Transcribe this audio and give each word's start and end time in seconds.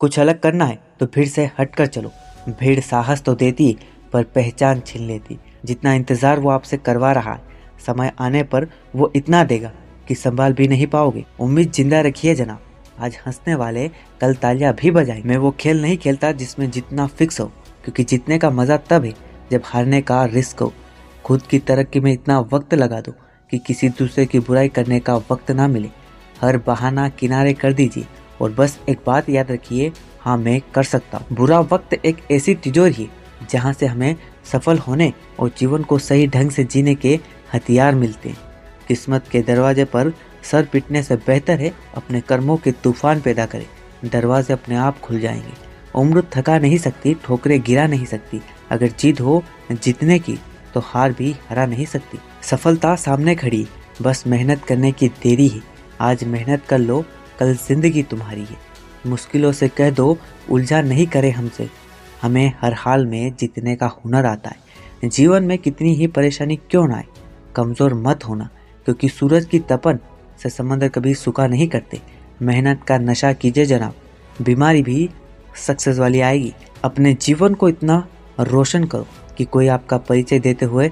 कुछ 0.00 0.18
अलग 0.18 0.38
करना 0.40 0.64
है 0.64 0.78
तो 1.00 1.06
भीड़ 1.06 1.26
से 1.28 1.44
हटकर 1.58 1.86
चलो। 1.86 2.10
भीड़ 2.50 2.80
साहस 2.80 3.22
तो 3.22 3.34
देती, 3.34 3.76
पर 4.12 4.22
पहचान 4.26 4.80
छीन 4.80 5.02
लेती। 5.06 5.38
जितना 5.64 5.92
इंतज़ार 5.94 6.38
वो 6.38 6.50
आपसे 6.50 6.76
करवा 6.76 7.10
रहा 7.12 7.32
है, 7.32 7.40
समय 7.86 8.12
आने 8.20 8.42
पर 8.44 8.66
वो 8.96 9.10
इतना 9.16 9.42
देगा 9.44 9.70
कि 10.08 10.14
संभाल 10.14 10.52
भी 10.52 10.68
नहीं 10.68 10.86
पाओगे। 10.86 11.24
उम्मीद 11.40 11.72
ज़िंदा 11.72 12.00
रखिए 12.00 12.34
जनाब। 12.34 12.60
आज 12.98 13.18
हंसने 13.26 13.54
वाले 13.54 13.86
कल 14.20 14.34
तालियाँ 14.34 14.72
भी 14.74 14.90
बजाएँ 14.90 15.22
मैं 15.22 15.36
वो 15.36 15.50
खेल 15.60 15.82
नहीं 15.82 15.96
खेलता 15.96 16.30
जिसमें 16.32 16.70
जितना 16.70 17.06
फिक्स 17.08 17.40
हो, 17.40 17.46
क्योंकि 17.84 18.04
जीतने 18.04 18.38
का 18.38 18.50
मज़ा 18.50 18.76
तब 18.90 19.04
है 19.04 19.12
जब 19.50 19.62
हारने 19.64 20.00
का 20.02 20.24
रिस्क 20.26 20.60
हो। 20.60 20.72
खुद 21.24 21.42
की 21.42 21.58
तरक्की 21.60 22.00
में 22.00 22.12
इतना 22.12 22.38
वक्त 22.52 22.74
लगा 22.74 23.00
दो 23.00 23.12
कि 23.52 23.58
किसी 23.58 23.88
दूसरे 23.90 24.26
की 24.26 24.38
बुराई 24.40 24.68
करने 24.70 25.00
का 25.00 25.16
वक्त 25.30 25.50
ना 25.50 25.68
मिले। 25.68 25.90
हर 26.40 26.58
बहाना 26.66 27.08
किनारे 27.10 27.52
कर 27.54 27.72
दीजिए। 27.72 28.06
और 28.40 28.52
बस 28.52 28.78
एक 28.88 28.98
बात 29.06 29.28
याद 29.28 29.50
रखिए 29.50 29.92
हाँ 30.20 30.36
मैं 30.38 30.60
कर 30.74 30.82
सकता 30.82 31.18
हूँ। 31.18 31.26
बुरा 31.32 31.60
वक्त 31.62 31.94
एक 31.94 32.16
ऐसी 32.30 32.54
तिजोरी 32.54 32.92
है, 32.92 33.08
जहाँ 33.50 33.72
से 33.72 33.86
हमें 33.86 34.16
सफल 34.44 34.78
होने 34.78 35.12
और 35.38 35.50
जीवन 35.58 35.82
को 35.82 35.98
सही 35.98 36.26
ढंग 36.26 36.50
से 36.50 36.64
जीने 36.64 36.94
के 36.94 37.18
हथियार 37.54 37.94
मिलते 37.94 38.28
हैं। 38.28 38.38
किस्मत 38.88 39.28
के 39.28 39.42
दरवाजे 39.42 39.84
पर 39.84 40.12
सर 40.42 40.64
पिटने 40.64 41.02
से 41.02 41.16
बेहतर 41.16 41.60
है, 41.60 41.72
अपने 41.94 42.20
कर्मों 42.20 42.56
के 42.56 42.72
तूफ़ान 42.74 43.20
पैदा 43.20 43.46
करें। 43.46 43.66
दरवाजे 44.04 44.52
अपने 44.52 44.76
आप 44.76 45.00
खुल 45.00 45.20
जाएँगे। 45.20 45.52
उम्र 45.94 46.22
थका 46.32 46.58
नहीं 46.58 46.78
सकती, 46.78 47.14
ठोकरे 47.14 47.58
गिरा 47.58 47.86
नहीं 47.86 48.04
सकती। 48.04 48.40
अगर 48.70 48.90
जीत 49.00 49.20
हो 49.20 49.42
जीतने 49.72 50.18
की 50.18 50.38
तो 50.74 50.80
हार 50.80 51.12
भी 51.12 51.34
हरा 51.48 51.66
नहीं 51.66 51.86
सकती। 51.86 52.18
सफलता 52.42 52.94
सामने 52.96 53.34
खड़ी, 53.34 53.66
बस 54.02 54.24
मेहनत 54.26 54.64
करने 54.64 54.92
की 54.92 55.08
देरी 55.22 55.48
है। 55.48 55.60
आज 56.00 56.24
मेहनत 56.24 56.64
कर 56.64 56.78
लो 56.78 57.04
कल 57.40 57.54
ज़िंदगी 57.56 58.02
तुम्हारी 58.02 58.40
है। 58.40 58.56
मुश्किलों 59.06 59.52
से 59.52 59.68
कह 59.68 59.90
दो, 59.90 60.16
उलझा 60.50 60.80
नहीं 60.82 61.06
करे 61.06 61.30
हमसे। 61.30 61.68
हमें 62.22 62.52
हर 62.60 62.74
हाल 62.74 63.06
में 63.06 63.34
जीतने 63.36 63.76
का 63.76 63.86
हुनर 63.86 64.26
आता 64.26 64.50
है। 64.50 65.08
जीवन 65.08 65.44
में 65.44 65.56
कितनी 65.58 65.94
ही 65.94 66.06
परेशानी 66.06 66.56
क्यों 66.70 66.86
ना 66.88 66.96
आए? 66.96 67.04
कमज़ोर 67.56 67.94
मत 67.96 68.24
होना, 68.24 68.48
क्योंकि 68.86 69.08
सूरज 69.08 69.44
की 69.44 69.58
तपन 69.70 69.98
से 70.42 70.50
समंदर 70.50 70.88
कभी 70.88 71.14
सूखा 71.14 71.46
नहीं 71.46 71.68
करते। 71.68 72.00
मेहनत 72.42 72.84
का 72.88 72.98
नशा 72.98 73.32
कीजिए 73.32 73.66
जनाब। 73.66 73.94
बीमारी 74.42 74.82
भी 74.82 75.08
सक्सेस 75.58 75.98
वाली 75.98 76.20
आएगी। 76.20 76.52
अपने 76.84 77.14
जीवन 77.14 77.54
को 77.54 77.68
इतना 77.68 78.06
रोशन 78.40 78.84
करो 78.84 79.06
कि 79.38 79.44
कोई 79.44 79.66
आपका 79.68 79.98
परिचय 79.98 80.38
देते 80.38 80.66
हुए 80.66 80.90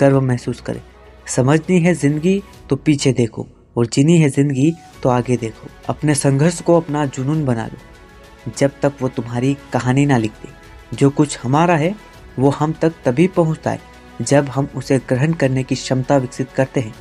गर्व 0.00 0.20
महसूस 0.20 0.60
करे। 0.60 0.82
समझनी 1.26 1.80
है 1.80 1.94
ज़िंदगी 1.94 2.42
तो 2.70 2.76
पीछे 2.76 3.12
देखो। 3.12 3.46
और 3.76 3.86
जीनी 3.86 4.16
है 4.18 4.28
ज़िंदगी 4.28 4.72
तो 5.02 5.08
आगे 5.08 5.36
देखो। 5.36 5.68
अपने 5.88 6.14
संघर्ष 6.14 6.60
को 6.60 6.76
अपना 6.76 7.04
जुनून 7.06 7.44
बना 7.44 7.66
लो। 7.66 8.52
जब 8.58 8.70
तक 8.82 8.92
वो 9.00 9.08
तुम्हारी 9.08 9.56
कहानी 9.72 10.06
ना 10.06 10.16
लिखते। 10.18 10.96
जो 10.96 11.10
कुछ 11.10 11.38
हमारा 11.38 11.76
है, 11.76 11.94
वो 12.38 12.50
हम 12.50 12.72
तक 12.72 12.92
तभी 13.04 13.26
पहुँचता 13.28 13.70
है, 13.70 13.80
जब 14.22 14.48
हम 14.48 14.68
उसे 14.76 14.98
ग्रहण 14.98 15.32
करने 15.32 15.62
की 15.62 15.74
क्षमता 15.74 16.16
विकसित 16.16 16.50
करते 16.50 16.80
हैं। 16.80 16.94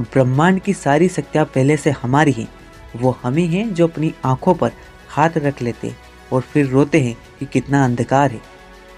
ब्रह्मांड 0.00 0.60
की 0.60 0.72
सारी 0.74 1.08
शक्तियाँ 1.08 1.44
पहले 1.44 1.76
से 1.76 1.90
हमारी 1.92 2.32
हैं। 2.32 2.48
वो 2.96 3.16
हम 3.22 3.34
ही 3.34 3.46
हैं 3.46 3.72
जो 3.74 3.86
अपनी 3.86 4.12
आँखों 4.24 4.54
पर 4.54 4.72
हाथ 5.08 5.36
रख 5.36 5.62
लेते 5.62 5.88
हैं 5.88 5.96
और 6.32 6.40
फिर 6.42 6.66
रोते 6.66 7.00
हैं 7.00 7.16
कि 7.38 7.46
कितना 7.46 7.84
अंधकार 7.84 8.30
है। 8.30 8.40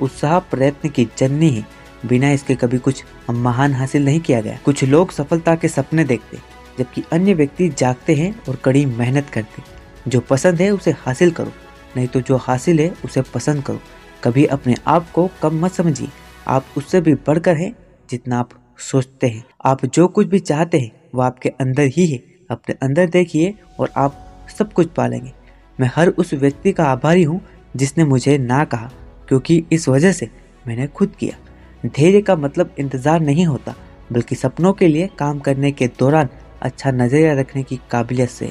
उत्साह 0.00 0.38
प्रयत्न 0.40 0.88
की 0.88 1.08
जननी 1.18 1.50
है। 1.50 1.64
बिना 2.06 2.30
इसके 2.30 2.54
कभी 2.54 2.78
कुछ 2.78 3.02
महान 3.30 3.74
हासिल 3.74 4.04
नहीं 4.04 4.20
किया 4.20 4.40
गया। 4.40 4.58
कुछ 4.64 4.84
लोग 4.84 5.10
सफलता 5.12 5.54
के 5.54 5.68
सपने 5.68 6.04
देखते 6.04 6.36
जबकि 6.80 7.02
अन्य 7.12 7.34
व्यक्ति 7.34 7.68
जागते 7.68 8.14
हैं 8.14 8.34
और 8.48 8.56
कड़ी 8.64 8.84
मेहनत 8.86 9.30
करते 9.30 9.62
जो 10.08 10.20
पसंद 10.20 10.60
है 10.60 10.70
उसे 10.70 10.90
हासिल 10.98 11.30
करो, 11.30 11.52
नहीं 11.96 12.06
तो 12.06 12.20
जो 12.20 12.36
हासिल 12.38 12.80
है 12.80 12.92
उसे 13.04 13.22
पसंद 13.34 13.62
करो। 13.64 13.80
कभी 14.24 14.44
अपने 14.46 14.74
आप 14.86 15.10
को 15.10 15.28
कम 15.42 15.60
मत 15.64 15.72
समझिए। 15.72 16.08
आप 16.48 16.66
उससे 16.76 17.00
भी 17.00 17.14
बढ़कर 17.26 17.56
हैं 17.56 17.74
जितना 18.10 18.38
आप 18.38 18.50
सोचते 18.80 19.26
हैं। 19.26 19.44
आप 19.64 19.84
जो 19.86 20.06
कुछ 20.08 20.26
भी 20.26 20.38
चाहते 20.40 20.78
हैं, 20.78 20.90
वो 21.14 21.22
आपके 21.22 21.48
अंदर 21.60 21.90
ही 21.96 22.06
है। 22.06 22.18
अपने 22.50 22.74
अंदर 22.82 23.08
देखिए 23.08 23.54
और 23.80 23.90
आप 23.96 24.46
सब 24.58 24.72
कुछ 24.72 24.88
पालेंगे। 24.88 25.32
मैं 25.78 25.90
हर 25.96 26.08
उस 26.08 26.32
व्यक्ति 26.34 26.72
का 26.72 26.84
आभारी 26.84 27.22
हूँ 27.22 27.40
जिसने 27.76 28.04
मुझे 28.04 28.36
ना 28.38 28.64
कहा, 28.64 28.90
क्योंकि 29.28 29.64
इस 29.72 29.88
वजह 29.88 30.12
से 30.12 30.28
मैंने 30.64 30.86
खुद 30.86 31.14
किया। 31.18 31.88
धैर्य 31.88 32.20
का 32.20 32.36
मतलब 32.36 32.74
इंतज़ार 32.78 33.20
नहीं 33.20 33.46
होता, 33.46 33.74
बल्कि 34.12 34.34
सपनों 34.34 34.72
के 34.72 34.88
लिए 34.88 35.08
काम 35.18 35.38
करने 35.38 35.70
के 35.72 35.86
दौरान 35.98 36.28
अच्छा 36.62 36.90
नज़रिया 36.90 37.32
रखने 37.34 37.62
की 37.62 37.80
काबिलियत 37.90 38.28
से 38.28 38.50